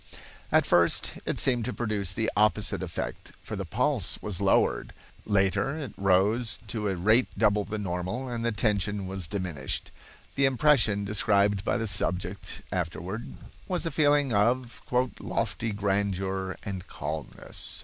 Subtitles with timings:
[0.51, 4.93] At first it seemed to produce the opposite effect, for the pulse was lowered.
[5.27, 9.91] Later it rose to a rate double the normal, and the tension was diminished.
[10.33, 13.31] The impression described by the subject afterward
[13.67, 14.81] was a feeling of
[15.19, 17.79] "lofty grandeur and calmness."